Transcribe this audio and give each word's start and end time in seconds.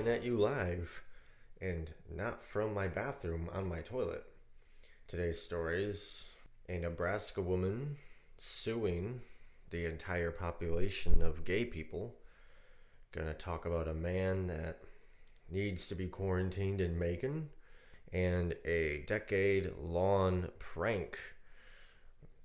coming 0.00 0.14
at 0.14 0.24
you 0.24 0.34
live 0.34 1.02
and 1.60 1.90
not 2.10 2.42
from 2.42 2.72
my 2.72 2.88
bathroom 2.88 3.50
on 3.52 3.68
my 3.68 3.80
toilet. 3.80 4.24
Today's 5.06 5.38
stories 5.42 6.24
a 6.70 6.78
Nebraska 6.78 7.42
woman 7.42 7.98
suing 8.38 9.20
the 9.68 9.84
entire 9.84 10.30
population 10.30 11.20
of 11.20 11.44
gay 11.44 11.66
people. 11.66 12.14
Gonna 13.12 13.34
talk 13.34 13.66
about 13.66 13.88
a 13.88 13.94
man 13.94 14.46
that 14.46 14.78
needs 15.50 15.86
to 15.88 15.94
be 15.94 16.06
quarantined 16.06 16.80
in 16.80 16.98
Macon 16.98 17.50
and 18.10 18.54
a 18.64 19.04
decade 19.06 19.70
long 19.82 20.48
prank 20.58 21.18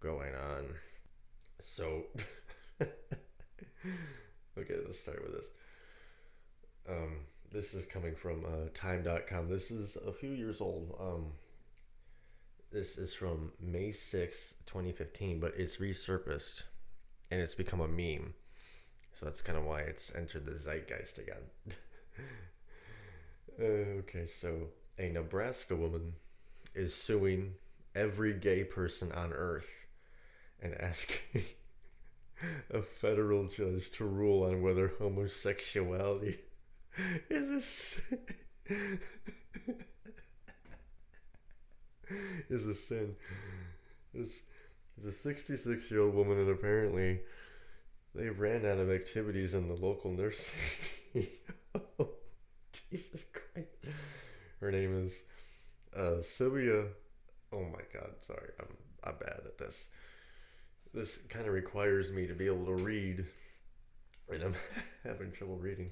going 0.02 0.36
on. 0.36 0.73
So, 1.62 2.03
okay, 2.81 4.76
let's 4.86 5.00
start 5.00 5.23
with 5.23 5.36
this. 5.36 5.45
Um, 6.89 7.20
this 7.52 7.74
is 7.74 7.86
coming 7.86 8.16
from 8.16 8.46
uh, 8.46 8.70
time.com. 8.74 9.50
This 9.50 9.72
is 9.72 9.98
a 10.06 10.12
few 10.12 10.32
years 10.32 10.62
old. 10.62 10.96
Um, 11.00 11.26
this 12.72 12.98
is 12.98 13.14
from 13.14 13.52
May 13.62 13.90
6th, 13.90 14.54
2015, 14.66 15.40
but 15.40 15.54
it's 15.58 15.78
resurfaced 15.78 16.64
and 17.32 17.42
it's 17.42 17.56
become 17.56 17.82
a 17.82 17.88
meme. 17.88 18.34
So 19.14 19.26
that's 19.26 19.42
kind 19.42 19.58
of 19.58 19.64
why 19.64 19.82
it's 19.82 20.14
entered 20.14 20.46
the 20.46 20.58
zeitgeist 20.58 21.18
again. 21.18 21.76
uh, 23.60 24.00
okay, 24.00 24.28
so 24.28 24.68
a 25.00 25.10
Nebraska 25.10 25.76
woman 25.76 26.14
is 26.73 26.94
suing 26.94 27.54
every 27.96 28.34
gay 28.34 28.64
person 28.64 29.12
on 29.14 29.32
earth 29.32 29.70
and 30.62 30.76
asking 30.82 31.44
a 32.73 32.82
federal 32.82 33.48
judge 33.48 33.90
to 33.92 34.06
rule 34.06 34.44
on 34.44 34.62
whether 34.62 34.92
homosexuality 35.00 36.40
is 37.30 37.52
a 37.52 37.62
sin. 37.62 39.00
is 42.50 42.66
a 42.66 42.76
sin. 42.76 43.16
This 44.14 44.42
is 44.98 45.06
a 45.06 45.12
66 45.12 45.92
year 45.92 46.02
old 46.02 46.16
woman, 46.16 46.40
and 46.40 46.50
apparently 46.50 47.20
they 48.14 48.30
ran 48.30 48.66
out 48.66 48.78
of 48.78 48.90
activities 48.90 49.54
in 49.54 49.68
the 49.68 49.76
local 49.76 50.12
nursing. 50.12 50.54
Jesus 52.90 53.26
Christ. 53.34 53.70
Her 54.60 54.72
name 54.72 55.06
is 55.06 55.14
uh, 55.96 56.22
Sylvia. 56.22 56.86
Oh 57.52 57.64
my 57.64 57.82
God, 57.94 58.12
sorry, 58.22 58.52
I'm 58.60 58.68
I'm 59.04 59.18
bad 59.20 59.42
at 59.46 59.58
this. 59.58 59.88
This 60.94 61.20
kind 61.30 61.46
of 61.46 61.54
requires 61.54 62.12
me 62.12 62.26
to 62.28 62.34
be 62.34 62.48
able 62.48 62.66
to 62.66 62.73
read, 62.73 63.26
and 64.32 64.44
I'm 64.44 64.56
having 65.04 65.32
trouble 65.32 65.58
reading. 65.58 65.92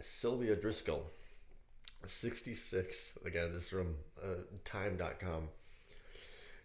Sylvia 0.00 0.56
Driscoll, 0.56 1.10
66. 2.06 3.14
Again, 3.24 3.52
this 3.52 3.64
is 3.64 3.70
from 3.70 3.96
uh, 4.22 4.42
Time.com. 4.64 5.48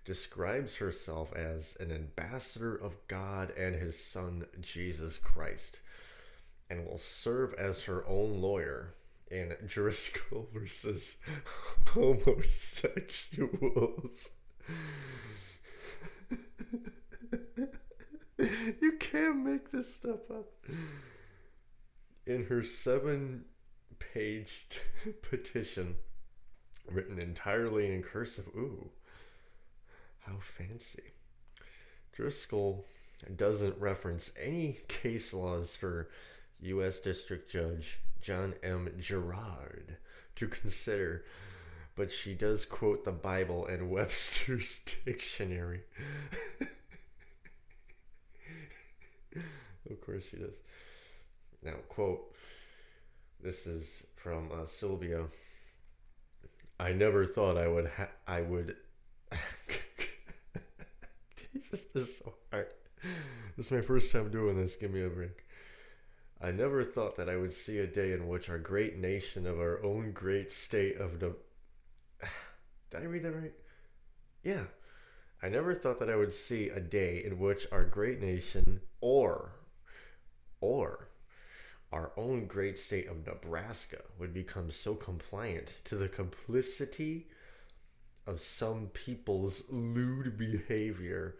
Describes 0.04 0.76
herself 0.78 1.32
as 1.34 1.78
an 1.80 1.92
ambassador 1.92 2.76
of 2.76 2.96
God 3.08 3.52
and 3.58 3.76
His 3.76 4.04
Son 4.04 4.46
Jesus 4.60 5.18
Christ, 5.18 5.80
and 6.70 6.86
will 6.86 6.98
serve 6.98 7.54
as 7.54 7.84
her 7.84 8.06
own 8.08 8.42
lawyer 8.42 8.96
in 9.30 9.56
Driscoll 9.66 10.50
versus 10.54 11.18
homosexuals. 11.90 14.32
you 18.82 18.94
can't 19.00 19.38
make 19.38 19.72
this 19.72 19.94
stuff 19.94 20.30
up. 20.32 20.48
In 22.26 22.46
her 22.46 22.64
seven 22.64 23.46
page 24.00 24.80
petition, 25.22 25.96
written 26.90 27.20
entirely 27.20 27.92
in 27.94 28.04
cursive, 28.04 28.48
ooh, 28.56 28.90
how 30.20 30.38
fancy. 30.58 31.14
Driscoll 32.14 32.86
doesn't 33.36 33.80
reference 33.80 34.32
any 34.40 34.78
case 34.88 35.34
laws 35.34 35.76
for 35.76 36.10
U.S. 36.62 37.00
District 37.00 37.50
Judge 37.50 38.00
John 38.22 38.54
M. 38.62 38.90
Gerrard 39.00 39.98
to 40.36 40.48
consider, 40.48 41.26
but 41.96 42.12
she 42.12 42.34
does 42.34 42.66
quote 42.66 43.04
the 43.04 43.12
Bible 43.12 43.66
and 43.66 43.90
Webster's 43.92 44.80
dictionary. 45.06 45.82
of 49.90 50.02
course 50.02 50.24
she 50.30 50.38
does. 50.38 50.54
Now, 51.64 51.76
quote, 51.90 52.34
this 53.42 53.68
is 53.68 54.06
from 54.16 54.50
uh, 54.52 54.66
Sylvia. 54.66 55.26
I 56.80 56.94
never 56.94 57.26
thought 57.26 57.58
I 57.58 57.68
would 57.68 57.88
ha- 57.88 58.10
I 58.28 58.42
would 58.42 58.76
Jesus, 61.54 61.82
this 61.94 62.10
is 62.10 62.18
so 62.18 62.34
hard. 62.52 62.68
This 63.56 63.68
is 63.68 63.72
my 63.72 63.82
first 63.82 64.12
time 64.12 64.32
doing 64.32 64.58
this. 64.58 64.76
Give 64.76 64.92
me 64.92 65.04
a 65.04 65.10
break. 65.10 65.46
I 66.42 66.52
never 66.52 66.84
thought 66.84 67.18
that 67.18 67.30
I 67.30 67.38
would 67.38 67.54
see 67.54 67.78
a 67.80 67.88
day 67.88 68.14
in 68.14 68.28
which 68.28 68.50
our 68.50 68.58
great 68.58 68.98
nation 68.98 69.46
of 69.46 69.60
our 69.60 69.84
own 69.84 70.12
great 70.12 70.52
state 70.52 70.98
of 70.98 71.20
the. 71.20 71.36
Did 72.90 73.02
I 73.02 73.06
read 73.06 73.24
that 73.24 73.34
right? 73.34 73.54
Yeah. 74.44 74.64
I 75.44 75.50
never 75.50 75.74
thought 75.74 76.00
that 76.00 76.10
I 76.10 76.16
would 76.16 76.32
see 76.32 76.70
a 76.70 76.80
day 76.80 77.24
in 77.26 77.40
which 77.40 77.68
our 77.72 77.84
great 77.84 78.22
nation 78.22 78.82
or 79.02 79.52
or 80.60 81.10
our 81.92 82.12
own 82.16 82.46
great 82.46 82.80
state 82.80 83.08
of 83.08 83.26
Nebraska 83.26 84.02
would 84.18 84.34
become 84.34 84.72
so 84.72 84.96
compliant 84.96 85.78
to 85.86 85.96
the 85.96 86.08
complicity 86.08 87.28
of 88.26 88.42
some 88.42 88.88
people's 88.94 89.64
lewd 89.70 90.38
behavior. 90.38 91.36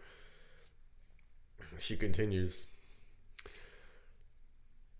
She 1.78 1.96
continues 1.96 2.66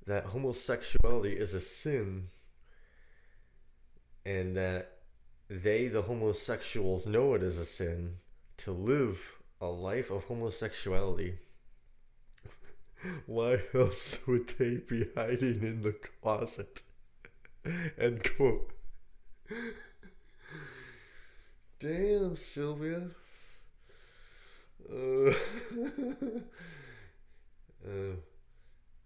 that 0.07 0.25
homosexuality 0.27 1.33
is 1.33 1.55
a 1.55 1.61
sin 1.61 2.29
and 4.25 4.57
that 4.57 4.99
they, 5.49 5.89
the 5.89 6.03
homosexuals, 6.03 7.07
know 7.07 7.35
it 7.35 7.43
is 7.43 7.59
a 7.59 7.67
sin 7.67 8.17
to 8.59 8.73
live 8.73 9.21
a 9.61 9.67
life 9.67 10.11
of 10.11 10.25
homosexuality. 10.25 11.39
Why 13.27 13.61
else 13.75 14.19
would 14.27 14.49
they 14.59 14.77
be 14.77 15.09
hiding 15.17 15.63
in 15.63 15.83
the 15.83 15.93
closet? 15.93 16.83
End 17.99 18.23
quote. 18.37 18.71
Damn, 21.81 22.37
Sylvia. 22.37 23.11
Uh, 24.89 25.31
uh, 27.85 28.15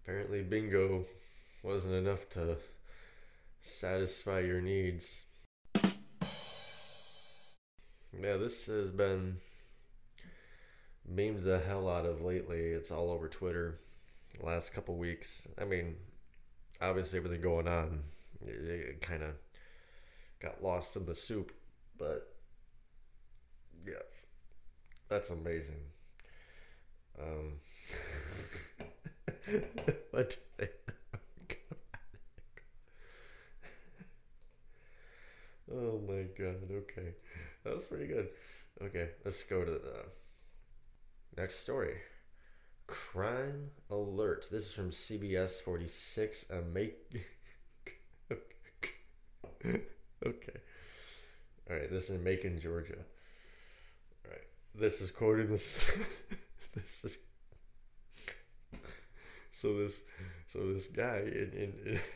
apparently, 0.03 0.43
bingo 0.43 1.05
wasn't 1.63 1.93
enough 1.93 2.29
to 2.31 2.57
satisfy 3.61 4.39
your 4.41 4.61
needs. 4.61 5.21
Yeah, 8.19 8.37
this 8.37 8.65
has 8.67 8.91
been 8.91 9.37
memed 11.11 11.43
the 11.43 11.59
hell 11.59 11.89
out 11.89 12.05
of 12.05 12.21
lately. 12.21 12.59
It's 12.59 12.91
all 12.91 13.11
over 13.11 13.27
Twitter 13.27 13.79
last 14.41 14.73
couple 14.73 14.95
weeks. 14.95 15.47
I 15.59 15.65
mean, 15.65 15.95
obviously 16.81 17.17
everything 17.17 17.41
going 17.41 17.67
on, 17.67 18.03
it, 18.41 18.55
it 18.55 19.01
kind 19.01 19.23
of 19.23 19.31
got 20.39 20.63
lost 20.63 20.95
in 20.95 21.05
the 21.05 21.15
soup, 21.15 21.51
but 21.97 22.33
yes, 23.85 24.25
that's 25.09 25.29
amazing. 25.29 25.81
Um, 27.19 27.53
what? 30.11 30.37
oh 35.71 35.99
my 36.07 36.23
god. 36.37 36.69
Okay, 36.71 37.15
that 37.63 37.75
was 37.75 37.85
pretty 37.85 38.07
good. 38.07 38.29
Okay, 38.81 39.09
let's 39.25 39.43
go 39.43 39.65
to 39.65 39.71
the 39.71 40.05
next 41.35 41.59
story. 41.59 41.95
Crime 42.87 43.69
alert. 43.89 44.47
This 44.49 44.67
is 44.67 44.73
from 44.73 44.91
CBS 44.91 45.61
46. 45.61 46.45
A 46.49 46.61
make. 46.61 47.25
okay. 48.31 49.81
All 51.69 51.75
right. 51.75 51.91
This 51.91 52.05
is 52.05 52.09
in 52.11 52.23
Macon, 52.23 52.59
Georgia. 52.59 52.97
All 54.25 54.31
right. 54.31 54.41
This 54.73 55.01
is 55.01 55.11
quoting 55.11 55.49
this. 55.49 55.85
this 56.75 57.03
is. 57.03 57.17
So 59.51 59.77
this, 59.77 60.01
so 60.47 60.73
this 60.73 60.87
guy 60.87 61.23
in 61.25 61.51
in. 61.53 61.73
in 61.93 61.99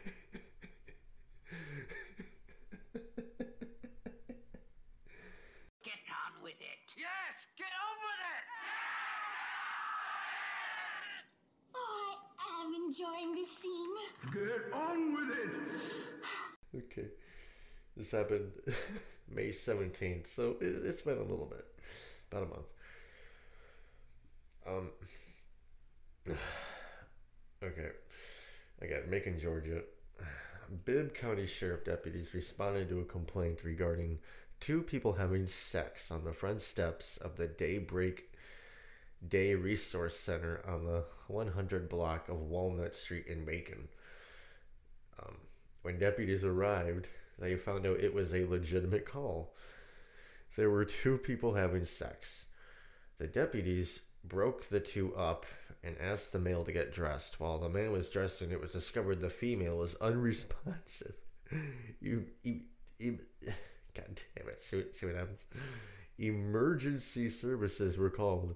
7, 18.12 18.52
May 19.34 19.48
17th. 19.48 20.28
So 20.28 20.58
it, 20.60 20.84
has 20.86 21.02
been 21.02 21.18
a 21.18 21.24
little 21.24 21.46
bit, 21.46 21.66
about 22.30 22.44
a 22.44 22.48
month. 22.48 22.68
Um, 24.68 24.90
okay. 27.64 27.90
Again, 28.82 29.04
Macon, 29.10 29.40
Georgia. 29.40 29.82
Bibb 30.86 31.14
County 31.14 31.46
Sheriff 31.46 31.86
deputies 31.86 32.34
responded 32.34 32.90
to 32.90 33.00
a 33.00 33.06
complaint 33.06 33.64
regarding 33.64 34.20
two 34.60 34.82
people 34.82 35.14
having 35.14 35.48
sex 35.48 36.12
on 36.12 36.26
the 36.26 36.34
front 36.34 36.62
steps 36.62 37.18
of 37.18 37.38
the 37.38 37.48
Daybreak 37.48 38.30
Day 39.28 39.56
Resource 39.56 40.18
Center 40.18 40.62
on 40.68 40.86
the 40.86 41.06
100 41.28 41.88
block 41.88 42.28
of 42.28 42.42
Walnut 42.42 42.96
Street 42.96 43.28
in 43.28 43.46
Macon. 43.46 43.88
Um, 45.22 45.36
when 45.82 45.98
deputies 46.00 46.44
arrived, 46.44 47.08
they 47.42 47.56
found 47.56 47.86
out 47.86 48.00
it 48.00 48.14
was 48.14 48.34
a 48.34 48.46
legitimate 48.46 49.06
call. 49.06 49.54
There 50.56 50.70
were 50.70 50.86
two 50.86 51.18
people 51.18 51.54
having 51.54 51.86
sex. 51.86 52.46
The 53.18 53.28
deputies 53.28 54.04
broke 54.24 54.68
the 54.68 54.80
two 54.80 55.16
up 55.16 55.46
and 55.84 55.96
asked 56.00 56.32
the 56.32 56.40
male 56.40 56.64
to 56.64 56.72
get 56.72 56.94
dressed. 56.94 57.40
While 57.40 57.58
the 57.58 57.70
man 57.70 57.92
was 57.92 58.10
dressing, 58.10 58.52
it 58.52 58.62
was 58.62 58.74
discovered 58.74 59.22
the 59.22 59.30
female 59.30 59.78
was 59.78 59.96
unresponsive. 59.96 61.16
You, 62.00 62.28
you, 62.44 62.62
you 62.98 63.20
God 63.94 64.22
damn 64.38 64.48
it! 64.48 64.62
See, 64.62 64.86
see 64.94 65.06
what 65.06 65.16
happens. 65.16 65.46
Emergency 66.18 67.30
services 67.30 67.98
were 67.98 68.10
called, 68.10 68.56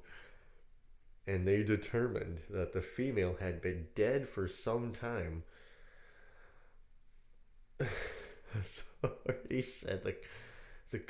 and 1.28 1.46
they 1.46 1.62
determined 1.62 2.40
that 2.50 2.72
the 2.72 2.82
female 2.82 3.36
had 3.42 3.62
been 3.62 3.88
dead 3.96 4.30
for 4.30 4.48
some 4.48 4.94
time. 4.94 5.44
Authorities 9.04 9.76
said 9.76 10.04
the 10.04 10.16
the 10.92 11.02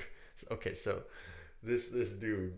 okay, 0.52 0.74
so 0.74 1.04
this 1.64 1.88
this 1.88 2.12
dude 2.12 2.54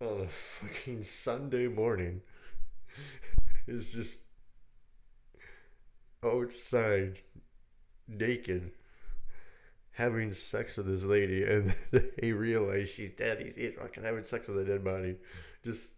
on 0.00 0.22
a 0.22 0.28
fucking 0.28 1.02
Sunday 1.02 1.66
morning 1.66 2.20
is 3.66 3.92
just 3.92 4.20
outside 6.24 7.18
naked 8.06 8.72
having 9.92 10.30
sex 10.30 10.76
with 10.76 10.86
this 10.86 11.02
lady 11.02 11.42
and 11.42 11.74
they 12.20 12.32
realize 12.32 12.88
she's 12.88 13.10
dead. 13.10 13.40
He's, 13.40 13.54
he's 13.56 13.74
fucking 13.74 14.04
having 14.04 14.22
sex 14.22 14.48
with 14.48 14.58
a 14.58 14.64
dead 14.64 14.84
body. 14.84 15.16
Just 15.64 15.92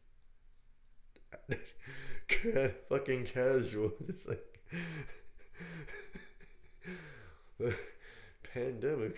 fucking 2.89 3.27
casual. 3.27 3.93
Just 4.07 4.27
like 4.27 4.43
pandemic. 8.55 9.17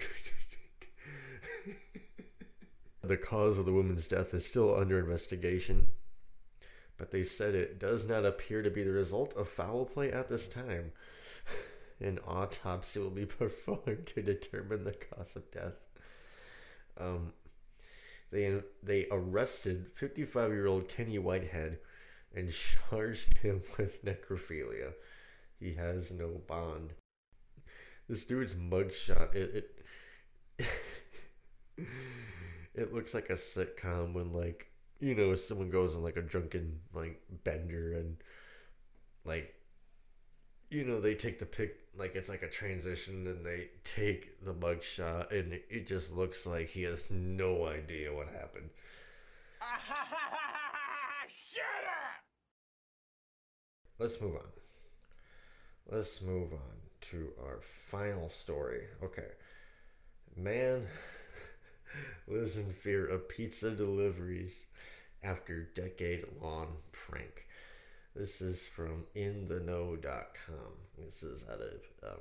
the 3.03 3.17
cause 3.17 3.59
of 3.59 3.67
the 3.67 3.73
woman's 3.73 4.07
death 4.07 4.35
is 4.35 4.47
still 4.47 4.77
under 4.77 4.99
investigation, 4.99 5.87
but 6.97 7.11
they 7.11 7.25
said 7.25 7.55
it 7.55 7.79
does 7.79 8.09
not 8.09 8.25
appear 8.25 8.63
to 8.63 8.71
be 8.71 8.83
the 8.83 8.93
result 8.93 9.35
of 9.35 9.49
foul 9.49 9.85
play 9.85 10.13
at 10.13 10.29
this 10.29 10.49
time. 10.49 10.93
An 12.01 12.19
autopsy 12.27 13.01
will 13.01 13.11
be 13.11 13.27
performed 13.41 14.07
to 14.07 14.23
determine 14.23 14.85
the 14.85 14.93
cause 14.93 15.37
of 15.37 15.51
death. 15.51 15.75
Um, 16.99 17.33
they 18.31 18.61
they 18.83 19.07
arrested 19.11 19.91
55 19.95 20.51
year 20.51 20.67
old 20.67 20.89
Kenny 20.89 21.19
Whitehead 21.19 21.79
and 22.35 22.53
charged 22.91 23.39
him 23.39 23.63
with 23.77 24.05
necrophilia. 24.05 24.95
He 25.61 25.75
has 25.75 26.11
no 26.11 26.41
bond. 26.47 26.95
This 28.13 28.25
dude's 28.25 28.55
mugshot 28.55 29.35
it 29.35 29.73
it, 30.59 30.69
it 32.75 32.93
looks 32.93 33.15
like 33.15 33.31
a 33.31 33.33
sitcom 33.33 34.13
when 34.13 34.35
like 34.35 34.67
you 35.01 35.15
know 35.15 35.35
someone 35.35 35.71
goes 35.71 35.97
on 35.97 36.03
like 36.03 36.19
a 36.19 36.21
drunken 36.21 36.81
like 36.93 37.23
bender 37.43 37.95
and 37.95 38.19
like 39.25 39.55
you 40.71 40.85
know 40.85 41.01
they 41.01 41.15
take 41.15 41.39
the 41.39 41.47
pic 41.47 41.89
like 41.97 42.15
it's 42.15 42.29
like 42.29 42.43
a 42.43 42.51
transition 42.51 43.27
and 43.27 43.47
they 43.47 43.69
take 43.83 44.45
the 44.45 44.53
mugshot 44.53 45.33
and 45.33 45.55
it, 45.55 45.65
it 45.71 45.87
just 45.87 46.15
looks 46.15 46.45
like 46.45 46.69
he 46.69 46.83
has 46.83 47.07
no 47.11 47.65
idea 47.65 48.13
what 48.13 48.29
happened. 48.29 48.69
Shut 51.49 51.63
up! 51.87 52.25
Let's 53.99 54.21
move 54.21 54.35
on. 54.35 54.53
Let's 55.91 56.21
move 56.21 56.53
on 56.53 56.82
to 57.03 57.33
our 57.45 57.61
final 57.63 58.29
story. 58.29 58.83
Okay. 59.03 59.29
Man 60.37 60.87
lives 62.29 62.57
in 62.59 62.73
fear 62.73 63.07
of 63.07 63.29
pizza 63.29 63.71
deliveries 63.71 64.67
after 65.23 65.65
decade 65.75 66.25
long 66.41 66.77
prank. 66.93 67.47
This 68.17 68.41
is 68.41 68.67
from 68.67 69.05
intheknow.com. 69.17 70.73
This 70.99 71.23
is 71.23 71.45
out 71.51 71.61
of 71.61 72.11
um, 72.13 72.21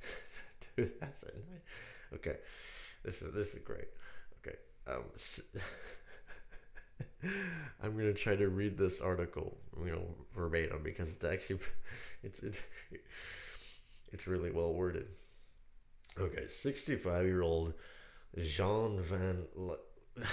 2009. 0.76 1.60
Okay. 2.14 2.36
This 3.04 3.22
is 3.22 3.32
this 3.32 3.54
is 3.54 3.60
great. 3.60 3.88
Okay. 4.40 4.56
Um 4.88 5.04
s- 5.14 5.42
I'm 7.82 7.96
gonna 7.96 8.12
try 8.14 8.36
to 8.36 8.48
read 8.48 8.76
this 8.76 9.00
article, 9.00 9.56
you 9.84 9.90
know, 9.92 10.04
verbatim 10.34 10.82
because 10.82 11.08
it's 11.10 11.24
actually, 11.24 11.60
it's 12.22 12.40
it's 12.40 12.60
it's 14.12 14.26
really 14.26 14.50
well 14.50 14.72
worded. 14.72 15.06
Okay, 16.18 16.46
65 16.46 17.24
year 17.26 17.42
old 17.42 17.74
Jean 18.38 19.00
Van, 19.02 19.44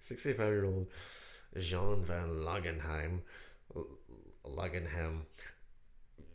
65 0.00 0.38
year 0.38 0.64
old 0.64 0.88
Jean 1.58 2.04
Van 2.04 2.28
Lagenheim, 2.28 3.20
Lagenheim, 4.44 5.20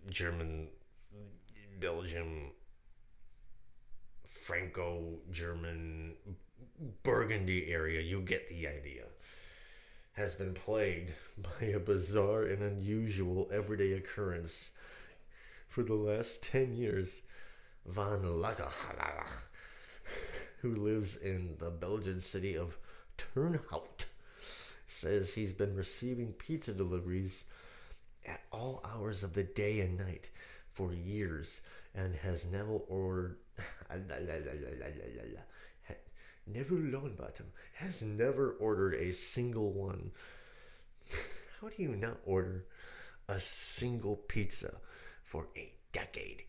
German, 0.10 0.70
Belgium, 1.80 2.52
Franco 4.24 5.20
German 5.32 6.14
Burgundy 7.04 7.72
area, 7.72 8.02
you 8.02 8.22
get 8.22 8.48
the 8.50 8.68
idea, 8.68 9.04
has 10.14 10.36
been 10.36 10.54
plagued 10.54 11.14
by 11.60 11.68
a 11.68 11.80
bizarre 11.80 12.44
and 12.44 12.64
unusual 12.64 13.50
everyday 13.52 13.94
occurrence 13.94 14.72
for 15.70 15.84
the 15.84 15.94
last 15.94 16.44
10 16.44 16.74
years. 16.74 17.22
Van 17.86 18.22
Lagerhalala, 18.24 19.28
who 20.62 20.76
lives 20.76 21.16
in 21.16 21.56
the 21.60 21.70
Belgian 21.70 22.20
city 22.20 22.58
of 22.58 22.78
Turnhout, 23.18 24.06
says 24.88 25.34
he's 25.34 25.54
been 25.54 25.76
receiving 25.76 26.34
pizza 26.34 26.74
deliveries 26.74 27.46
at 28.26 28.42
all 28.52 28.84
hours 28.84 29.24
of 29.24 29.34
the 29.34 29.44
day 29.44 29.80
and 29.80 29.98
night 29.98 30.30
for 30.74 30.94
years 30.94 31.62
and 31.96 32.16
has 32.16 32.46
never 32.46 32.74
ordered 32.90 33.38
Neville 36.48 36.78
Longbottom 36.78 37.46
has 37.74 38.02
never 38.02 38.52
ordered 38.60 38.96
a 38.96 39.14
single 39.14 39.72
one. 39.72 40.12
How 41.62 41.70
do 41.70 41.76
you 41.78 41.96
not 41.96 42.18
order 42.26 42.66
a 43.28 43.40
single 43.40 44.16
pizza 44.16 44.74
for 45.30 45.48
a 45.56 45.72
decade? 45.94 46.44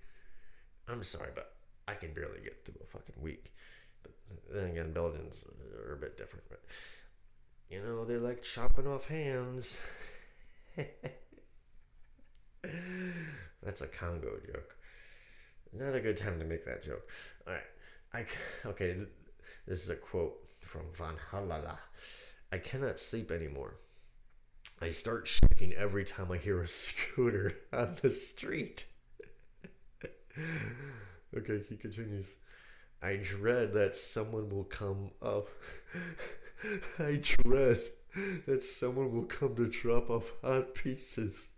I'm 0.88 1.02
sorry, 1.04 1.30
but 1.34 1.52
I 1.86 1.94
can 1.94 2.14
barely 2.14 2.40
get 2.42 2.64
through 2.64 2.80
a 2.82 2.86
fucking 2.86 3.22
week. 3.22 3.52
But 4.02 4.12
then 4.52 4.70
again, 4.70 4.92
Belgians 4.92 5.44
are 5.86 5.94
a 5.94 5.98
bit 5.98 6.16
different. 6.16 6.44
But 6.48 6.62
you 7.68 7.82
know, 7.82 8.04
they 8.04 8.16
like 8.16 8.42
chopping 8.42 8.86
off 8.86 9.06
hands. 9.06 9.78
That's 13.62 13.82
a 13.82 13.86
Congo 13.86 14.38
joke. 14.46 14.76
Not 15.72 15.94
a 15.94 16.00
good 16.00 16.16
time 16.16 16.38
to 16.38 16.44
make 16.44 16.64
that 16.64 16.82
joke. 16.82 17.06
All 17.46 17.52
right. 17.52 17.62
I 18.12 18.24
okay. 18.68 18.96
This 19.66 19.84
is 19.84 19.90
a 19.90 19.96
quote 19.96 20.38
from 20.60 20.86
Van 20.94 21.16
Halala. 21.30 21.76
I 22.50 22.58
cannot 22.58 22.98
sleep 22.98 23.30
anymore. 23.30 23.74
I 24.82 24.88
start 24.88 25.28
shaking 25.28 25.74
every 25.74 26.04
time 26.04 26.32
I 26.32 26.38
hear 26.38 26.62
a 26.62 26.68
scooter 26.68 27.54
on 27.72 27.96
the 28.00 28.08
street. 28.08 28.86
okay, 31.36 31.62
he 31.68 31.76
continues. 31.76 32.26
I 33.02 33.16
dread 33.16 33.74
that 33.74 33.94
someone 33.96 34.48
will 34.48 34.64
come 34.64 35.10
up. 35.20 35.48
I 36.98 37.20
dread 37.22 37.80
that 38.46 38.62
someone 38.62 39.12
will 39.12 39.24
come 39.24 39.54
to 39.56 39.68
drop 39.68 40.08
off 40.08 40.32
hot 40.42 40.74
pieces 40.74 41.50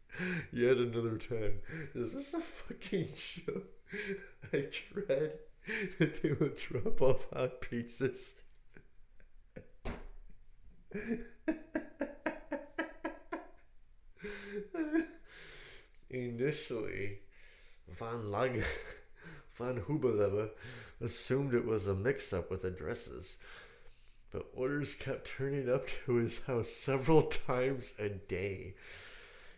yet 0.52 0.76
another 0.76 1.16
time. 1.16 1.60
Is 1.94 2.12
this 2.12 2.34
a 2.34 2.40
fucking 2.40 3.08
show? 3.16 3.62
I 4.52 4.68
dread 4.92 5.38
that 5.98 6.22
they 6.22 6.32
will 6.32 6.50
drop 6.56 7.00
off 7.00 7.26
hot 7.32 7.60
pizzas. 7.60 8.34
Initially, 16.12 17.20
Van 17.88 18.30
Lang 18.30 18.62
Van 19.54 19.80
Hubelebe 19.80 20.50
assumed 21.00 21.54
it 21.54 21.64
was 21.64 21.86
a 21.86 21.94
mix-up 21.94 22.50
with 22.50 22.64
addresses, 22.64 23.38
but 24.30 24.46
orders 24.54 24.94
kept 24.94 25.26
turning 25.26 25.70
up 25.70 25.86
to 25.86 26.14
his 26.16 26.40
house 26.40 26.70
several 26.70 27.22
times 27.22 27.94
a 27.98 28.10
day. 28.10 28.74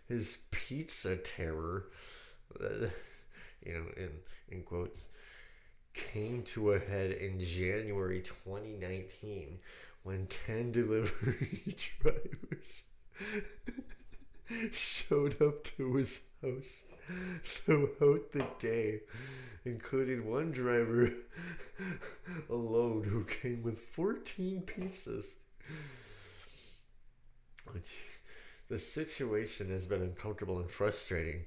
His 0.07 0.39
pizza 0.53 1.17
terror, 1.17 1.87
you 2.61 2.91
know, 3.67 3.87
in 3.97 4.11
in 4.49 4.63
quotes, 4.63 5.09
came 5.93 6.43
to 6.43 6.73
a 6.73 6.79
head 6.79 7.11
in 7.13 7.41
January 7.45 8.21
2019 8.21 9.59
when 10.05 10.27
10 10.27 10.71
delivery 10.71 11.77
drivers 12.03 12.85
showed 14.73 15.41
up 15.41 15.65
to 15.65 15.95
his 15.95 16.21
house 16.43 16.83
throughout 17.43 18.33
the 18.33 18.47
day, 18.59 19.01
including 19.65 20.27
one 20.27 20.51
driver 20.51 21.13
alone 22.51 23.05
who 23.05 23.25
came 23.25 23.63
with 23.63 23.79
14 23.79 24.63
pieces. 24.63 25.37
The 28.69 28.79
situation 28.79 29.71
has 29.71 29.87
been 29.87 30.03
uncomfortable 30.03 30.59
and 30.59 30.71
frustrating 30.71 31.45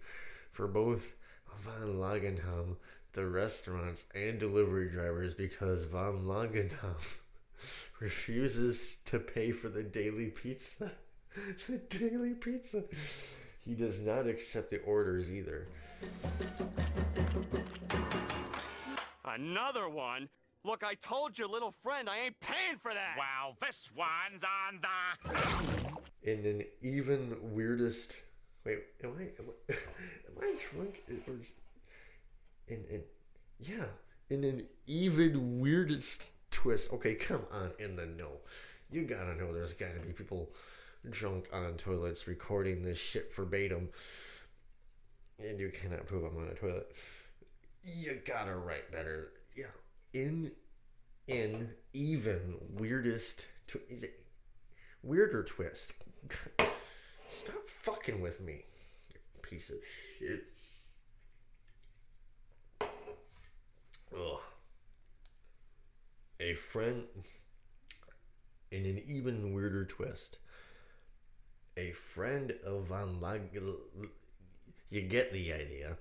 for 0.52 0.68
both 0.68 1.16
Van 1.60 2.00
Langenham, 2.00 2.78
the 3.14 3.26
restaurants, 3.26 4.06
and 4.14 4.40
delivery 4.40 4.90
drivers 4.90 5.34
because 5.34 5.86
Van 5.86 6.26
Langenham 6.26 6.96
refuses 8.00 8.98
to 9.06 9.20
pay 9.20 9.52
for 9.52 9.70
the 9.70 9.84
daily 9.84 10.30
pizza. 10.30 10.92
the 11.68 11.78
daily 11.78 12.34
pizza. 12.34 12.84
He 13.66 13.74
does 13.74 14.00
not 14.02 14.28
accept 14.28 14.70
the 14.70 14.80
orders 14.82 15.32
either. 15.32 15.68
Another 19.26 19.90
one? 19.90 20.30
Look, 20.64 20.84
I 20.84 20.96
told 20.96 21.38
your 21.38 21.48
little 21.48 21.74
friend 21.84 22.10
I 22.10 22.20
ain't 22.20 22.40
paying 22.40 22.78
for 22.78 22.94
that. 22.94 23.16
Wow, 23.18 23.56
this 23.62 23.90
one's 23.96 24.44
on 24.44 24.82
the. 24.82 26.30
In 26.30 26.46
an 26.46 26.64
even 26.82 27.38
weirdest. 27.42 28.16
Wait, 28.66 28.80
am 29.04 29.12
I 29.18 29.22
am 29.22 29.50
I, 29.50 29.74
am 29.74 30.38
I 30.42 30.56
drunk? 30.72 31.04
Or 31.28 31.40
is, 31.40 31.54
in 32.68 32.84
in 32.90 33.02
yeah, 33.60 33.86
in 34.30 34.44
an 34.44 34.66
even 34.88 35.60
weirdest 35.60 36.32
twist. 36.52 36.92
Okay, 36.94 37.16
come 37.16 37.44
on, 37.52 37.72
in 37.80 37.96
the 37.96 38.06
know. 38.06 38.32
You 38.92 39.04
gotta 39.04 39.36
know 39.36 39.54
there's 39.54 39.74
gotta 39.74 40.00
be 40.00 40.12
people 40.12 40.50
drunk 41.10 41.48
on 41.54 41.74
toilets 41.76 42.28
recording 42.28 42.84
this 42.84 42.98
shit 42.98 43.34
verbatim. 43.34 43.90
And 45.40 45.60
you 45.60 45.70
cannot 45.70 46.06
prove 46.06 46.24
I'm 46.24 46.38
on 46.38 46.50
a 46.50 46.56
toilet. 46.56 46.92
You 47.84 48.20
gotta 48.26 48.56
write 48.56 48.92
better. 48.92 49.30
Yeah. 49.56 49.66
In 50.14 50.52
in 51.28 51.70
even 51.94 52.56
weirdest 52.72 53.46
weirder 55.04 55.44
twist. 55.44 55.94
Stop 57.30 57.70
fucking 57.84 58.22
with 58.22 58.42
me. 58.42 58.64
Piece 59.42 59.70
of 59.70 59.78
shit. 60.18 60.44
Ugh. 62.82 64.40
A 66.40 66.54
friend 66.54 67.04
in 68.72 68.86
an 68.86 69.02
even 69.06 69.54
weirder 69.54 69.86
twist 69.86 70.38
a 71.78 71.92
friend 71.92 72.54
of 72.66 72.88
Van 72.88 73.22
Lag. 73.22 73.42
You 74.90 75.02
get 75.02 75.32
the 75.32 75.54
idea. 75.54 75.98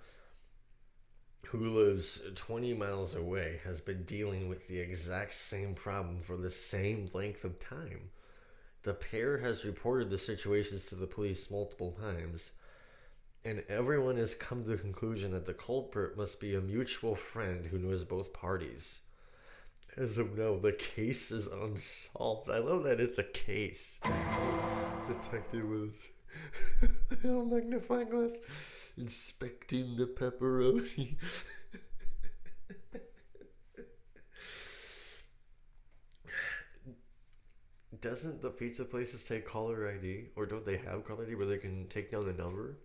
Who 1.49 1.69
lives 1.69 2.23
20 2.35 2.75
miles 2.75 3.15
away 3.15 3.61
has 3.65 3.81
been 3.81 4.03
dealing 4.03 4.49
with 4.49 4.67
the 4.67 4.79
exact 4.81 5.35
same 5.35 5.75
problem 5.75 6.23
for 6.23 6.37
the 6.37 6.51
same 6.51 7.09
length 7.13 7.45
of 7.45 7.61
time. 7.61 8.11
The 8.83 8.95
pair 8.95 9.39
has 9.39 9.65
reported 9.65 10.11
the 10.11 10.19
situations 10.19 10.87
to 10.87 10.97
the 10.97 11.07
police 11.07 11.51
multiple 11.51 11.93
times, 11.93 12.51
and 13.45 13.63
everyone 13.69 14.17
has 14.17 14.35
come 14.35 14.65
to 14.65 14.71
the 14.71 14.77
conclusion 14.77 15.31
that 15.33 15.47
the 15.47 15.55
culprit 15.55 16.17
must 16.17 16.41
be 16.41 16.55
a 16.55 16.61
mutual 16.61 17.15
friend 17.15 17.67
who 17.67 17.79
knows 17.79 18.03
both 18.03 18.33
parties. 18.33 19.01
As 19.97 20.19
of 20.19 20.37
now, 20.37 20.57
the 20.57 20.73
case 20.73 21.31
is 21.31 21.47
unsolved. 21.47 22.51
I 22.51 22.59
love 22.59 22.85
that 22.85 23.01
it's 23.01 23.19
a 23.19 23.25
case 23.25 24.01
detective 25.07 25.69
with 25.69 26.11
a 27.25 27.29
magnifying 27.29 28.09
glass 28.09 28.33
inspecting 28.97 29.97
the 29.97 30.07
pepperoni. 30.07 31.17
Doesn't 38.01 38.43
the 38.43 38.51
pizza 38.51 38.85
places 38.85 39.25
take 39.25 39.47
caller 39.47 39.89
ID, 39.89 40.27
or 40.37 40.45
don't 40.47 40.67
they 40.67 40.77
have 40.77 41.05
caller 41.05 41.25
ID 41.25 41.35
where 41.35 41.47
they 41.47 41.59
can 41.59 41.87
take 41.89 42.11
down 42.11 42.27
the 42.27 42.33
number? 42.33 42.79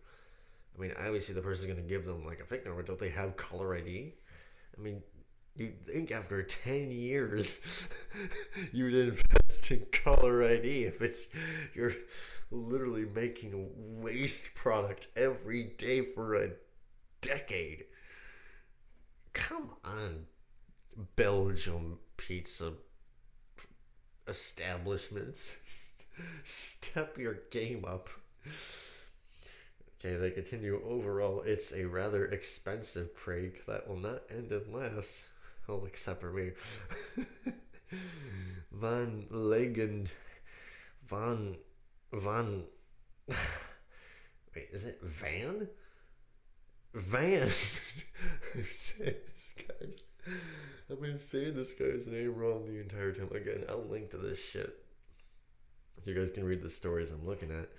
I 0.75 0.81
mean, 0.81 0.93
obviously 0.97 1.35
the 1.35 1.41
person's 1.41 1.67
gonna 1.67 1.87
give 1.87 2.05
them 2.05 2.25
like 2.25 2.39
a 2.39 2.45
fake 2.45 2.65
number. 2.65 2.81
Don't 2.81 2.99
they 2.99 3.09
have 3.09 3.35
caller 3.35 3.75
ID? 3.75 4.13
I 4.77 4.81
mean, 4.81 5.01
You'd 5.55 5.85
think 5.85 6.11
after 6.11 6.41
10 6.43 6.91
years 6.91 7.57
you 8.71 8.85
would 8.85 8.93
invest 8.93 9.40
in 9.71 9.85
caller 9.91 10.43
ID 10.43 10.83
if 10.85 11.01
it's 11.01 11.27
you're 11.73 11.93
literally 12.51 13.05
making 13.15 13.69
waste 14.01 14.53
product 14.55 15.07
every 15.15 15.63
day 15.77 16.01
for 16.13 16.35
a 16.35 16.49
decade. 17.21 17.85
Come 19.33 19.71
on, 19.85 20.25
Belgium 21.15 21.99
pizza 22.17 22.73
establishments. 24.27 25.55
Step 26.43 27.17
your 27.17 27.37
game 27.51 27.85
up. 27.85 28.09
Okay, 29.99 30.15
they 30.15 30.31
continue. 30.31 30.81
Overall, 30.83 31.41
it's 31.41 31.71
a 31.73 31.85
rather 31.85 32.25
expensive 32.25 33.15
prank 33.15 33.65
that 33.67 33.87
will 33.87 33.97
not 33.97 34.23
end 34.29 34.51
unless 34.51 35.25
well, 35.67 35.85
except 35.85 36.21
for 36.21 36.31
me. 36.31 36.51
Van 38.71 39.25
Legend. 39.29 40.09
Van. 41.07 41.57
Van. 42.13 42.63
Wait, 44.55 44.69
is 44.71 44.85
it 44.85 44.99
Van? 45.01 45.67
Van. 46.93 47.49
I've 50.89 51.01
been 51.01 51.19
saying 51.19 51.55
this 51.55 51.73
guy's 51.73 52.05
name 52.05 52.35
wrong 52.35 52.65
the 52.65 52.79
entire 52.79 53.13
time. 53.13 53.29
Again, 53.33 53.63
I'll 53.69 53.85
link 53.85 54.09
to 54.11 54.17
this 54.17 54.43
shit. 54.43 54.77
You 56.03 56.13
guys 56.13 56.31
can 56.31 56.43
read 56.43 56.61
the 56.61 56.69
stories 56.69 57.11
I'm 57.11 57.25
looking 57.25 57.51
at. 57.51 57.69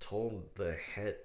Told 0.00 0.54
the 0.56 0.76
head 0.94 1.16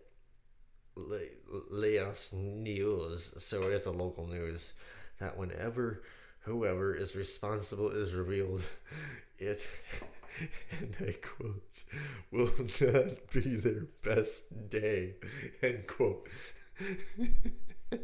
Leos 0.96 2.32
News, 2.34 3.34
so 3.38 3.64
it's 3.64 3.86
a 3.86 3.92
local 3.92 4.28
news 4.28 4.74
that 5.20 5.38
whenever 5.38 6.04
whoever 6.42 6.96
is 6.96 7.16
responsible 7.16 7.90
is 7.90 8.14
revealed, 8.14 8.64
it, 9.40 9.68
and 10.80 10.96
I 11.00 11.14
quote, 11.14 11.84
will 12.32 12.52
not 12.82 13.30
be 13.32 13.56
their 13.56 13.88
best 14.04 14.44
day, 14.70 15.16
end 15.62 15.88
quote. 15.88 16.28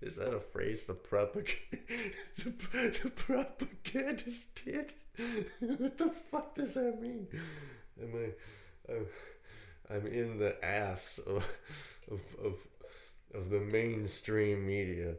Is 0.00 0.14
that 0.16 0.32
a 0.32 0.40
phrase 0.40 0.84
the 0.84 0.94
propag 0.94 1.50
the, 2.38 2.50
the 3.02 3.10
propagandist 3.10 4.54
did? 4.64 4.92
what 5.60 5.98
the 5.98 6.12
fuck 6.30 6.54
does 6.54 6.74
that 6.74 7.00
mean? 7.00 7.26
Am 8.00 8.14
I 8.14 8.92
I'm, 8.92 9.06
I'm 9.90 10.06
in 10.06 10.38
the 10.38 10.64
ass 10.64 11.18
of, 11.26 11.46
of 12.10 12.20
of 12.42 12.54
of 13.34 13.50
the 13.50 13.60
mainstream 13.60 14.66
media. 14.66 15.14